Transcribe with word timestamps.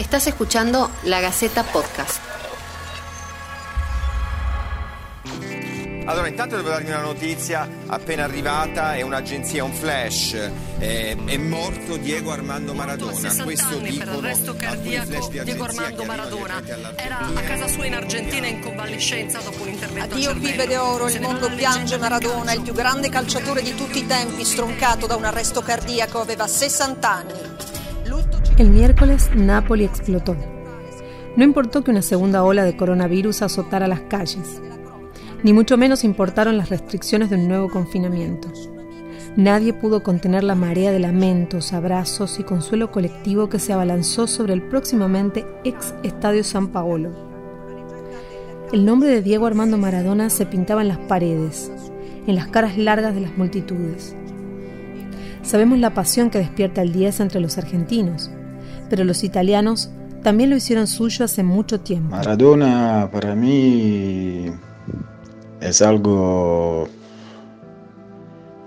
Estás 0.00 0.26
escuchando 0.26 0.90
La 1.02 1.20
Gaceta 1.20 1.62
Podcast. 1.62 2.22
Allora, 6.06 6.26
intanto 6.26 6.56
devo 6.56 6.70
darvi 6.70 6.88
una 6.88 7.02
notizia 7.02 7.68
appena 7.86 8.24
arrivata, 8.24 8.96
è 8.96 9.02
un'agenzia, 9.02 9.62
un 9.62 9.74
flash. 9.74 10.32
Eh, 10.78 11.18
è 11.22 11.36
morto 11.36 11.98
Diego 11.98 12.32
Armando 12.32 12.72
Maradona. 12.72 13.30
Questo 13.42 13.42
anni 13.76 13.92
per 13.92 14.08
dicono 14.08 14.26
arresto 14.26 14.52
alcuni 14.52 14.68
cardiaco 14.70 15.28
di 15.28 15.40
Diego 15.42 15.64
Armando 15.64 16.04
Maradona 16.04 16.62
era 16.96 17.18
a 17.18 17.40
casa 17.42 17.68
sua 17.68 17.84
in 17.84 17.94
Argentina 17.94 18.46
in 18.46 18.60
convalescenza 18.60 19.40
dopo 19.40 19.62
un 19.62 19.68
intervento 19.68 20.14
Addio 20.14 20.32
vive 20.32 20.66
d'oro, 20.66 21.08
il 21.10 21.20
mondo 21.20 21.50
piange 21.50 21.98
Maradona, 21.98 22.54
il 22.54 22.62
più 22.62 22.72
grande 22.72 23.10
calciatore 23.10 23.60
di 23.60 23.74
tutti 23.74 23.98
i 23.98 24.06
tempi, 24.06 24.46
stroncato 24.46 25.06
da 25.06 25.16
un 25.16 25.24
arresto 25.24 25.60
cardiaco, 25.60 26.20
aveva 26.20 26.46
60 26.46 27.10
anni. 27.10 27.78
El 28.60 28.68
miércoles 28.68 29.30
Nápoli 29.34 29.84
explotó. 29.84 30.36
No 31.34 31.44
importó 31.44 31.82
que 31.82 31.92
una 31.92 32.02
segunda 32.02 32.44
ola 32.44 32.62
de 32.62 32.76
coronavirus 32.76 33.40
azotara 33.40 33.88
las 33.88 34.02
calles, 34.02 34.60
ni 35.42 35.54
mucho 35.54 35.78
menos 35.78 36.04
importaron 36.04 36.58
las 36.58 36.68
restricciones 36.68 37.30
de 37.30 37.36
un 37.36 37.48
nuevo 37.48 37.70
confinamiento. 37.70 38.52
Nadie 39.34 39.72
pudo 39.72 40.02
contener 40.02 40.44
la 40.44 40.56
marea 40.56 40.92
de 40.92 40.98
lamentos, 40.98 41.72
abrazos 41.72 42.38
y 42.38 42.42
consuelo 42.42 42.90
colectivo 42.90 43.48
que 43.48 43.58
se 43.58 43.72
abalanzó 43.72 44.26
sobre 44.26 44.52
el 44.52 44.60
próximamente 44.60 45.46
ex 45.64 45.94
Estadio 46.02 46.44
San 46.44 46.68
Paolo. 46.68 47.12
El 48.74 48.84
nombre 48.84 49.08
de 49.08 49.22
Diego 49.22 49.46
Armando 49.46 49.78
Maradona 49.78 50.28
se 50.28 50.44
pintaba 50.44 50.82
en 50.82 50.88
las 50.88 50.98
paredes, 50.98 51.72
en 52.26 52.34
las 52.34 52.48
caras 52.48 52.76
largas 52.76 53.14
de 53.14 53.22
las 53.22 53.38
multitudes. 53.38 54.14
Sabemos 55.40 55.78
la 55.78 55.94
pasión 55.94 56.28
que 56.28 56.36
despierta 56.36 56.82
el 56.82 56.92
10 56.92 57.20
entre 57.20 57.40
los 57.40 57.56
argentinos, 57.56 58.30
pero 58.90 59.04
los 59.04 59.24
italianos 59.24 59.90
también 60.22 60.50
lo 60.50 60.56
hicieron 60.56 60.86
suyo 60.86 61.24
hace 61.24 61.42
mucho 61.42 61.80
tiempo. 61.80 62.10
Maradona 62.10 63.08
para 63.10 63.34
mí 63.34 64.46
es 65.60 65.80
algo 65.80 66.86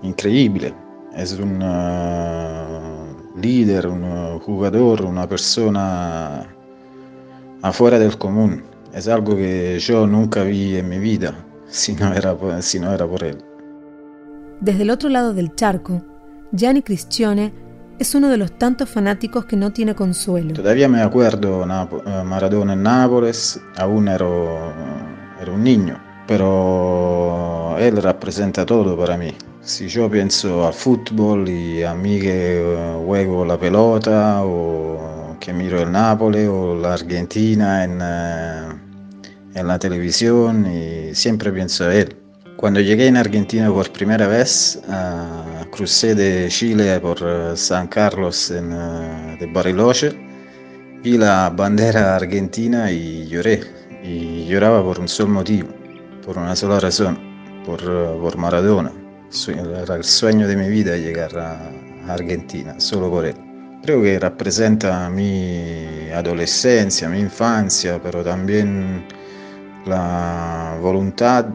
increíble. 0.02 0.74
Es 1.14 1.38
un 1.38 1.62
uh, 1.62 3.38
líder, 3.40 3.86
un 3.86 4.02
uh, 4.04 4.40
jugador, 4.40 5.02
una 5.04 5.28
persona 5.28 6.48
afuera 7.62 7.98
del 7.98 8.18
común. 8.18 8.64
Es 8.92 9.06
algo 9.08 9.36
que 9.36 9.78
yo 9.78 10.06
nunca 10.06 10.42
vi 10.42 10.76
en 10.76 10.88
mi 10.88 10.98
vida 10.98 11.34
si 11.68 11.92
no 11.94 12.12
era, 12.12 12.34
por- 12.36 12.60
si 12.62 12.80
no 12.80 12.92
era 12.92 13.06
por 13.06 13.22
él. 13.22 13.38
Desde 14.60 14.82
el 14.82 14.90
otro 14.90 15.08
lado 15.08 15.34
del 15.34 15.54
charco, 15.54 16.02
Gianni 16.52 16.82
Cristione 16.82 17.52
es 17.98 18.14
uno 18.14 18.28
de 18.28 18.36
los 18.36 18.52
tantos 18.58 18.88
fanáticos 18.88 19.44
que 19.44 19.56
no 19.56 19.72
tiene 19.72 19.94
consuelo. 19.94 20.54
Todavía 20.54 20.88
me 20.88 21.00
acuerdo 21.02 21.64
eh, 21.64 22.24
Maradona 22.24 22.72
en 22.72 22.82
Nápoles, 22.82 23.60
aún 23.76 24.08
ero, 24.08 24.72
ero 25.40 25.54
un 25.54 25.64
niño, 25.64 25.98
pero 26.26 27.76
él 27.78 27.96
representa 28.02 28.64
todo 28.66 28.96
para 28.96 29.16
mí. 29.16 29.32
Si 29.62 29.88
yo 29.88 30.10
pienso 30.10 30.66
al 30.66 30.74
fútbol 30.74 31.48
y 31.48 31.82
a 31.82 31.94
mí 31.94 32.20
que 32.20 32.60
eh, 32.60 33.02
juego 33.04 33.44
la 33.44 33.58
pelota 33.58 34.42
o 34.44 35.36
que 35.40 35.52
miro 35.52 35.80
el 35.80 35.90
Nápoles 35.90 36.48
o 36.48 36.74
la 36.74 36.94
Argentina 36.94 37.84
en, 37.84 37.98
eh, 38.02 38.68
en 39.54 39.66
la 39.66 39.78
televisión 39.78 40.66
y 40.66 41.14
siempre 41.14 41.52
pienso 41.52 41.84
a 41.84 41.94
él. 41.94 42.16
Cuando 42.56 42.80
llegué 42.80 43.08
en 43.08 43.16
Argentina 43.16 43.68
por 43.70 43.90
primera 43.90 44.26
vez, 44.26 44.80
eh, 44.88 45.53
crucé 45.74 46.14
de 46.14 46.48
Chile 46.48 47.00
por 47.00 47.18
eh, 47.20 47.56
San 47.56 47.88
Carlos 47.88 48.50
en, 48.52 48.72
eh, 48.72 49.36
de 49.40 49.46
Bariloche, 49.46 50.12
vi 51.02 51.18
la 51.18 51.50
bandera 51.50 52.14
argentina 52.14 52.90
y 52.92 53.26
lloré. 53.26 53.60
Y 54.04 54.46
lloraba 54.46 54.82
por 54.82 55.00
un 55.00 55.08
solo 55.08 55.30
motivo, 55.30 55.68
por 56.24 56.38
una 56.38 56.54
sola 56.54 56.78
razón, 56.78 57.18
por, 57.66 57.80
eh, 57.80 58.18
por 58.20 58.36
Maradona. 58.36 58.92
Era 59.82 59.96
el 59.96 60.04
sueño 60.04 60.46
de 60.46 60.56
mi 60.56 60.68
vida 60.68 60.96
llegar 60.96 61.36
a 61.36 61.58
Argentina, 62.06 62.78
solo 62.78 63.10
por 63.10 63.24
él. 63.24 63.34
Creo 63.82 64.00
que 64.00 64.20
representa 64.20 65.10
mi 65.10 66.08
adolescencia, 66.14 67.08
mi 67.08 67.18
infancia, 67.18 67.98
pero 68.00 68.22
también 68.22 69.04
la 69.86 70.78
voluntad 70.80 71.46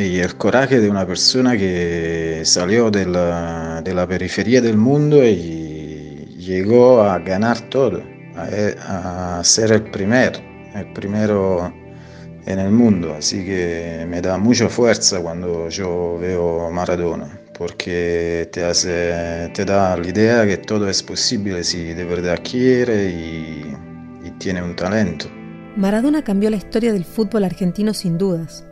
y 0.00 0.18
el 0.18 0.36
coraje 0.36 0.80
de 0.80 0.88
una 0.88 1.06
persona 1.06 1.56
que 1.56 2.42
salió 2.44 2.90
de 2.90 3.06
la, 3.06 3.82
de 3.82 3.94
la 3.94 4.06
periferia 4.06 4.60
del 4.60 4.76
mundo 4.76 5.22
y 5.24 6.26
llegó 6.38 7.02
a 7.02 7.18
ganar 7.18 7.60
todo, 7.68 8.02
a, 8.34 9.38
a 9.38 9.44
ser 9.44 9.72
el 9.72 9.82
primer, 9.90 10.40
el 10.74 10.92
primero 10.92 11.72
en 12.46 12.58
el 12.58 12.70
mundo. 12.70 13.14
Así 13.14 13.44
que 13.44 14.06
me 14.08 14.20
da 14.22 14.38
mucha 14.38 14.68
fuerza 14.68 15.20
cuando 15.20 15.68
yo 15.68 16.18
veo 16.18 16.70
Maradona, 16.70 17.28
porque 17.56 18.48
te, 18.52 18.64
hace, 18.64 19.50
te 19.54 19.64
da 19.64 19.96
la 19.96 20.06
idea 20.06 20.46
que 20.46 20.56
todo 20.56 20.88
es 20.88 21.02
posible 21.02 21.62
si 21.62 21.92
de 21.92 22.04
verdad 22.04 22.38
quiere 22.42 23.10
y, 23.10 23.76
y 24.24 24.30
tiene 24.38 24.62
un 24.62 24.74
talento. 24.74 25.26
Maradona 25.76 26.22
cambió 26.24 26.50
la 26.50 26.56
historia 26.56 26.92
del 26.92 27.04
fútbol 27.04 27.44
argentino 27.44 27.94
sin 27.94 28.18
dudas, 28.18 28.64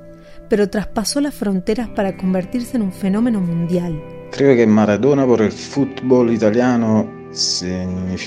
pero 0.49 0.69
traspasó 0.69 1.21
las 1.21 1.35
fronteras 1.35 1.89
para 1.91 2.17
convertirse 2.17 2.77
en 2.77 2.83
un 2.85 2.93
fenómeno 2.93 3.41
mundial. 3.41 4.03
Creo 4.31 4.55
que 4.57 4.67
Maradona 4.67 5.25
por 5.27 5.41
el 5.43 5.53
fútbol 5.53 6.33
italiano 6.33 7.07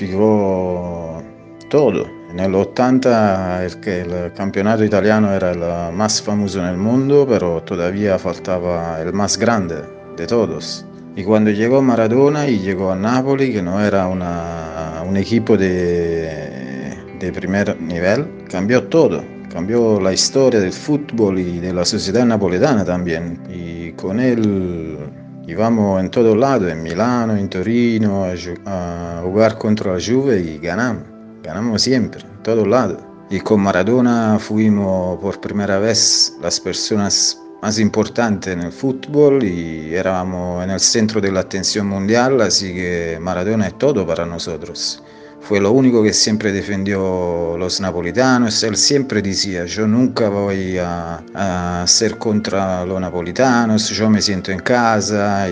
significó 0.02 1.22
todo. 1.70 2.06
En 2.30 2.40
el 2.40 2.54
80 2.54 3.64
el, 3.64 3.80
que 3.80 4.00
el 4.02 4.32
campeonato 4.32 4.84
italiano 4.84 5.32
era 5.32 5.50
el 5.52 5.94
más 5.94 6.22
famoso 6.22 6.60
en 6.60 6.66
el 6.66 6.76
mundo, 6.78 7.26
pero 7.28 7.62
todavía 7.62 8.18
faltaba 8.18 9.00
el 9.00 9.12
más 9.12 9.36
grande 9.38 9.76
de 10.16 10.26
todos. 10.26 10.84
Y 11.14 11.24
cuando 11.24 11.50
llegó 11.50 11.82
Maradona 11.82 12.48
y 12.48 12.58
llegó 12.58 12.90
a 12.90 12.96
Napoli, 12.96 13.52
que 13.52 13.62
no 13.62 13.80
era 13.84 14.06
una- 14.06 15.02
un 15.06 15.16
equipo 15.18 15.58
de, 15.58 16.96
de 17.20 17.32
primer 17.32 17.78
nivel, 17.80 18.26
cambió 18.50 18.84
todo. 18.84 19.22
Cambió 19.52 20.00
la 20.00 20.14
historia 20.14 20.60
del 20.60 20.72
fútbol 20.72 21.38
y 21.38 21.58
de 21.58 21.74
la 21.74 21.84
sociedad 21.84 22.24
napoletana 22.24 22.86
también. 22.86 23.38
Y 23.50 23.92
con 23.92 24.18
él 24.18 24.98
íbamos 25.46 26.00
en 26.00 26.10
todos 26.10 26.34
lados, 26.36 26.72
en 26.72 26.82
Milano, 26.82 27.36
en 27.36 27.50
Torino, 27.50 28.24
a, 28.24 29.18
a 29.18 29.22
jugar 29.22 29.58
contra 29.58 29.92
la 29.92 30.00
Juve 30.00 30.40
y 30.40 30.58
ganamos. 30.58 31.04
Ganamos 31.42 31.82
siempre, 31.82 32.22
en 32.22 32.42
todos 32.42 32.66
lados. 32.66 32.98
Y 33.28 33.40
con 33.40 33.60
Maradona 33.60 34.38
fuimos 34.38 35.20
por 35.20 35.38
primera 35.40 35.78
vez 35.78 36.34
las 36.40 36.58
personas 36.58 37.38
más 37.60 37.78
importantes 37.78 38.52
en 38.54 38.60
el 38.62 38.72
fútbol 38.72 39.42
y 39.44 39.94
éramos 39.94 40.64
en 40.64 40.70
el 40.70 40.80
centro 40.80 41.20
de 41.20 41.30
la 41.30 41.40
atención 41.40 41.86
mundial, 41.86 42.40
así 42.40 42.74
que 42.74 43.18
Maradona 43.20 43.68
es 43.68 43.78
todo 43.78 44.06
para 44.06 44.24
nosotros. 44.24 45.02
Fue 45.42 45.60
lo 45.60 45.72
único 45.72 46.02
que 46.02 46.12
siempre 46.12 46.52
defendió 46.52 47.56
los 47.58 47.80
napolitanos. 47.80 48.62
Él 48.62 48.76
siempre 48.76 49.20
decía, 49.20 49.66
yo 49.66 49.86
nunca 49.88 50.28
voy 50.28 50.78
a, 50.78 51.84
ser 51.86 52.16
contra 52.16 52.86
los 52.86 53.00
napolitanos, 53.00 53.90
yo 53.90 54.08
me 54.08 54.22
siento 54.22 54.52
en 54.52 54.60
casa. 54.60 55.48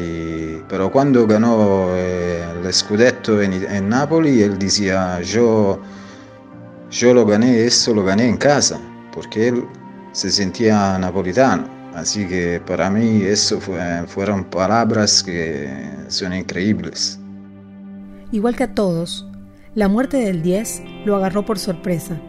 Pero 0.69 0.91
cuando 0.93 1.27
ganó 1.27 1.89
eh, 1.97 2.43
el 2.65 2.73
Scudetto 2.73 3.43
en, 3.43 3.53
en 3.53 3.89
Napoli, 3.89 4.43
él 4.43 4.59
decía, 4.59 5.21
yo, 5.23 5.81
yo 6.91 7.13
lo 7.13 7.27
gané, 7.27 7.65
esto 7.65 7.93
lo 7.93 8.05
gané 8.05 8.29
en 8.29 8.37
casa, 8.37 8.81
porque 9.13 9.49
él 9.49 9.65
se 10.13 10.31
sentía 10.31 10.99
napolitano. 10.99 11.65
Así 11.95 12.27
que 12.27 12.63
para 12.65 12.89
mí 12.89 13.23
eso 13.23 13.61
fue- 13.61 14.05
fueron 14.07 14.45
palabras 14.45 15.23
que 15.25 15.69
son 16.09 16.33
increíbles. 16.33 17.19
Igual 18.31 18.55
que 18.55 18.63
a 18.65 18.73
todos, 18.73 19.27
la 19.75 19.89
muerte 19.89 20.17
del 20.19 20.43
10 20.43 20.83
lo 21.05 21.17
agarró 21.17 21.45
por 21.45 21.59
sorpresa. 21.59 22.21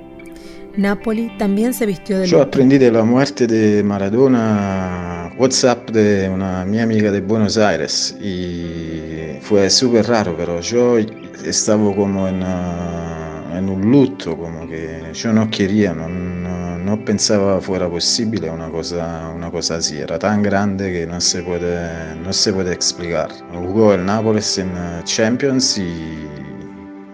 Napoli 0.77 1.31
también 1.37 1.73
se 1.73 1.85
vistió 1.85 2.17
de 2.19 2.27
Yo 2.27 2.37
luto. 2.37 2.47
aprendí 2.47 2.77
de 2.77 2.91
la 2.91 3.03
muerte 3.03 3.45
de 3.45 3.83
Maradona 3.83 5.33
WhatsApp 5.37 5.89
de 5.91 6.29
una 6.29 6.63
mi 6.63 6.79
amiga 6.79 7.11
de 7.11 7.19
Buenos 7.19 7.57
Aires 7.57 8.15
y 8.21 9.37
fue 9.41 9.69
súper 9.69 10.07
raro, 10.07 10.33
pero 10.37 10.61
yo 10.61 10.97
estaba 11.43 11.93
como 11.93 12.27
en, 12.27 12.41
ah, 12.43 13.53
en 13.57 13.67
un 13.67 13.91
luto, 13.91 14.37
como 14.37 14.65
que 14.67 15.01
yo 15.13 15.33
no 15.33 15.49
quería, 15.49 15.93
no, 15.93 16.07
no- 16.07 16.61
no 16.77 17.05
pensaba 17.05 17.59
fuera 17.61 17.87
posible 17.89 18.49
una 18.49 18.69
cosa, 18.69 19.29
una 19.35 19.51
cosa 19.51 19.75
así, 19.75 19.97
era 19.99 20.17
tan 20.17 20.41
grande 20.41 20.91
que 20.91 21.05
no 21.05 21.19
se 21.21 21.43
puede, 21.43 22.15
no 22.15 22.31
se 22.33 22.51
puede 22.53 22.73
explicar. 22.73 23.29
Jugó 23.53 23.93
el 23.93 24.05
Nápoles 24.05 24.57
en 24.57 24.69
ah, 24.75 25.01
Champions 25.03 25.77
y 25.77 26.27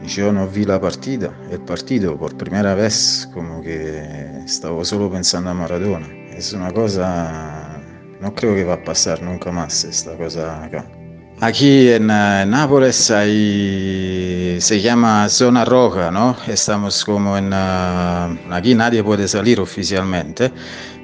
yo 0.07 0.31
no 0.31 0.47
vi 0.47 0.65
la 0.65 0.79
partida, 0.79 1.33
el 1.51 1.59
partido 1.59 2.17
por 2.17 2.35
primera 2.37 2.73
vez, 2.75 3.29
como 3.33 3.61
que 3.61 4.41
estaba 4.45 4.83
solo 4.85 5.11
pensando 5.11 5.49
a 5.49 5.53
Maradona. 5.53 6.07
Es 6.31 6.53
una 6.53 6.71
cosa, 6.71 7.79
no 8.21 8.33
creo 8.33 8.55
que 8.55 8.63
va 8.63 8.75
a 8.75 8.83
pasar 8.83 9.21
nunca 9.21 9.51
más 9.51 9.83
esta 9.83 10.15
cosa 10.17 10.69
en, 11.39 12.09
eh, 12.09 12.45
Nápoles 12.47 13.11
hay, 13.11 14.57
se 14.59 14.81
llama 14.81 15.29
zona 15.29 15.65
roja, 15.65 16.09
¿no? 16.09 16.35
Estamos 16.47 17.05
como 17.05 17.37
en... 17.37 17.51
Eh, 17.53 18.39
aquí 18.51 18.73
nadie 18.73 19.03
puede 19.03 19.27
salir 19.27 19.59
oficialmente, 19.59 20.51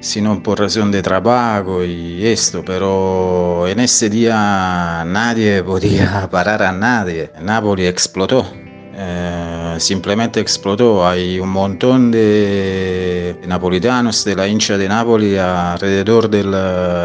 sino 0.00 0.42
por 0.42 0.58
razón 0.58 0.90
de 0.90 1.02
trabajo 1.02 1.84
y 1.84 2.26
esto, 2.26 2.64
pero 2.64 3.68
en 3.68 3.80
ese 3.80 4.10
día 4.10 5.04
nadie 5.06 5.62
podía 5.62 6.28
parar 6.30 6.62
a 6.62 6.72
nadie. 6.72 7.30
Nápoles 7.40 7.88
explotó. 7.90 8.63
Eh, 8.96 9.76
simplemente 9.78 10.40
explotó. 10.40 11.06
Hay 11.06 11.40
un 11.40 11.48
montón 11.48 12.10
de 12.12 13.36
napolitanos 13.46 14.24
de 14.24 14.36
la 14.36 14.46
hincha 14.46 14.78
de 14.78 14.88
Napoli 14.88 15.36
alrededor 15.36 16.30
del, 16.30 16.52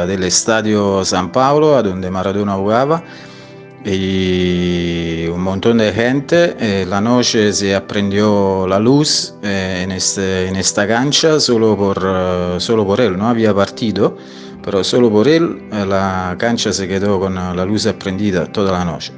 del 0.08 0.24
estadio 0.24 1.04
San 1.04 1.32
Paolo, 1.32 1.76
a 1.76 1.82
donde 1.82 2.12
Maradona 2.12 2.54
jugaba. 2.54 3.04
Y 3.84 5.26
un 5.28 5.42
montón 5.42 5.80
de 5.80 5.92
gente. 5.92 6.56
Eh, 6.60 6.86
la 6.88 7.02
noche 7.02 7.54
se 7.54 7.74
aprendió 7.74 8.68
la 8.68 8.78
luz 8.78 9.34
eh, 9.42 9.82
en, 9.84 9.92
este, 9.92 10.48
en, 10.48 10.58
esta 10.58 10.88
cancha 10.88 11.40
solo 11.40 11.76
por, 11.76 12.62
solo 12.62 12.86
por 12.86 13.02
él. 13.02 13.18
No 13.18 13.30
había 13.30 13.54
partido, 13.54 14.16
pero 14.62 14.84
solo 14.84 15.10
por 15.10 15.28
él 15.28 15.64
la 15.72 16.36
cancha 16.38 16.72
se 16.72 16.88
quedó 16.88 17.20
con 17.20 17.34
la 17.34 17.66
luz 17.66 17.88
prendida 17.98 18.46
toda 18.46 18.74
la 18.74 18.86
noche. 18.86 19.12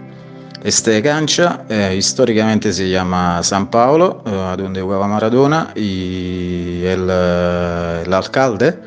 Esta 0.64 1.02
cancha 1.02 1.66
eh, 1.70 1.96
históricamente 1.98 2.72
se 2.72 2.88
llama 2.88 3.42
San 3.42 3.72
Paolo, 3.72 4.22
eh, 4.26 4.56
donde 4.58 4.80
jugaba 4.82 5.08
Maradona, 5.08 5.72
y 5.76 6.84
el, 6.86 7.08
eh, 7.10 8.04
alcalde 8.12 8.80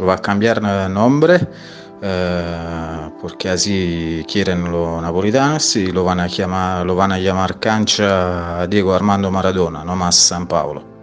va 0.00 0.14
a 0.14 0.18
cambiar 0.18 0.60
nombre 0.90 1.40
eh, 2.02 3.10
porque 3.20 3.48
así 3.48 4.24
quieren 4.30 4.70
los 4.70 5.02
napolitanos 5.02 5.76
y 5.76 5.90
lo 5.92 6.04
van 6.04 6.20
a 6.20 6.26
llamar, 6.26 6.86
lo 6.86 6.94
van 6.94 7.12
a 7.12 7.18
llamar 7.18 7.58
cancha 7.58 8.66
Diego 8.66 8.92
Armando 8.92 9.30
Maradona, 9.30 9.84
no 9.84 9.96
más 9.96 10.16
San 10.16 10.46
Paolo. 10.46 10.97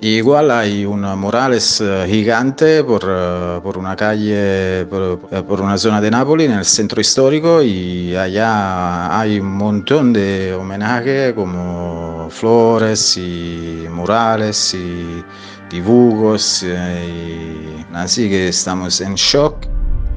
Igual 0.00 0.50
hay 0.50 0.84
un 0.84 1.02
murales 1.16 1.80
eh, 1.80 2.06
gigante 2.08 2.82
por, 2.82 3.02
eh, 3.08 3.60
por 3.62 3.78
una 3.78 3.94
calle, 3.94 4.84
por, 4.86 5.20
eh, 5.30 5.42
por, 5.46 5.60
una 5.60 5.78
zona 5.78 6.00
de 6.00 6.10
Nápoles, 6.10 6.50
en 6.50 6.58
el 6.58 6.64
centro 6.64 7.00
histórico, 7.00 7.62
y 7.62 8.16
allá 8.16 9.16
hay 9.18 9.38
un 9.38 9.52
montón 9.52 10.12
de 10.12 10.52
homenajes 10.54 11.34
como 11.34 12.26
flores 12.30 13.16
y 13.16 13.86
murales 13.88 14.74
y 14.74 15.24
dibujos, 15.70 16.64
y 16.64 17.84
así 17.94 18.28
que 18.28 18.48
estamos 18.48 19.00
en 19.00 19.14
shock. 19.14 19.66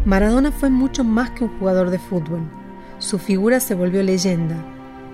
Maradona 0.05 0.51
fue 0.51 0.71
mucho 0.71 1.03
más 1.03 1.29
que 1.31 1.43
un 1.43 1.59
jugador 1.59 1.91
de 1.91 1.99
fútbol. 1.99 2.41
Su 2.97 3.19
figura 3.19 3.59
se 3.59 3.75
volvió 3.75 4.01
leyenda, 4.01 4.55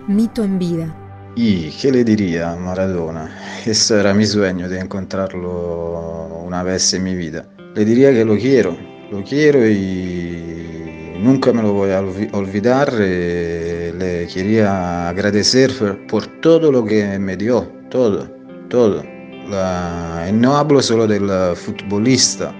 mito 0.08 0.44
en 0.46 0.60
vida 0.60 1.05
¿Y 1.38 1.70
qué 1.72 1.92
le 1.92 2.06
diría 2.06 2.54
a 2.54 2.56
Maradona? 2.56 3.30
Ese 3.66 4.00
era 4.00 4.14
mi 4.14 4.26
sueño 4.26 4.70
de 4.70 4.80
encontrarlo 4.80 6.44
una 6.46 6.64
vez 6.64 6.94
en 6.94 7.04
mi 7.04 7.14
vida. 7.14 7.46
Le 7.76 7.84
diría 7.84 8.14
que 8.14 8.24
lo 8.24 8.38
quiero, 8.38 8.78
lo 9.12 9.22
quiero 9.22 9.68
y 9.68 11.18
nunca 11.20 11.52
me 11.52 11.62
lo 11.62 11.74
voy 11.74 11.92
a 11.92 12.00
olvidar. 12.32 12.94
Le 12.94 14.28
quería 14.34 15.10
agradecer 15.10 16.08
por 16.08 16.26
todo 16.40 16.72
lo 16.72 16.86
que 16.86 17.20
me 17.20 17.36
dio, 17.36 17.70
todo, 17.90 18.30
todo. 18.70 19.04
La... 19.50 20.30
no 20.34 20.56
hablo 20.56 20.82
solo 20.82 21.06
del 21.06 21.30
futbolista, 21.58 22.56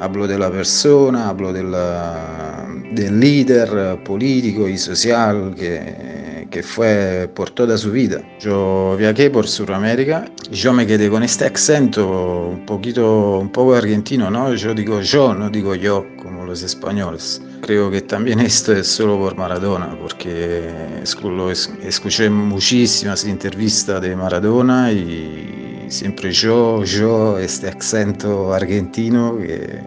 hablo 0.00 0.26
de 0.26 0.36
la 0.36 0.50
persona, 0.50 1.28
hablo 1.28 1.52
del 1.52 3.20
líder 3.20 4.02
político 4.02 4.68
y 4.68 4.76
social 4.76 5.54
que 5.56 6.35
que 6.50 6.62
fue 6.62 7.30
por 7.34 7.50
toda 7.50 7.76
su 7.76 7.92
vida. 7.92 8.22
Yo 8.40 8.96
viajé 8.98 9.30
por 9.30 9.46
Sudamérica 9.46 10.26
yo 10.50 10.72
me 10.72 10.86
quedé 10.86 11.10
con 11.10 11.22
este 11.22 11.46
acento 11.46 12.48
un 12.50 12.64
poquito, 12.64 13.38
un 13.38 13.50
poco 13.50 13.74
argentino, 13.74 14.30
¿no? 14.30 14.54
Yo 14.54 14.74
digo 14.74 15.00
yo, 15.00 15.34
no 15.34 15.50
digo 15.50 15.74
yo, 15.74 16.06
como 16.22 16.44
los 16.44 16.62
españoles. 16.62 17.42
Creo 17.62 17.90
que 17.90 18.02
también 18.02 18.40
esto 18.40 18.72
es 18.72 18.86
solo 18.86 19.18
por 19.18 19.36
Maradona, 19.36 19.96
porque 20.00 20.70
escuché 21.02 22.30
muchísimas 22.30 23.24
entrevistas 23.24 24.00
de 24.00 24.14
Maradona 24.14 24.92
y 24.92 25.86
siempre 25.88 26.30
yo, 26.30 26.84
yo, 26.84 27.38
este 27.38 27.68
acento 27.68 28.54
argentino 28.54 29.36
que, 29.38 29.80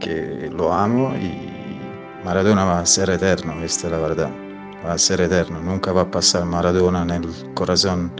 que 0.00 0.50
lo 0.50 0.72
amo 0.72 1.14
y 1.16 2.24
Maradona 2.24 2.64
va 2.64 2.80
a 2.80 2.86
ser 2.86 3.10
eterno, 3.10 3.62
esta 3.62 3.88
es 3.88 3.92
la 3.92 3.98
verdad 3.98 4.47
va 4.84 4.92
a 4.92 4.98
ser 4.98 5.20
eterno, 5.20 5.60
nunca 5.60 5.92
va 5.92 6.02
a 6.02 6.10
pasar 6.10 6.44
Maradona 6.44 7.02
en 7.02 7.10
el 7.10 7.54
corazón 7.54 8.12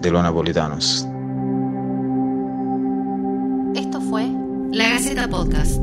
de 0.00 0.10
los 0.10 0.22
napolitanos. 0.22 1.06
Esto 3.74 4.00
fue 4.00 4.26
La 4.72 4.88
Gaceta 4.90 5.28
Podcast. 5.28 5.80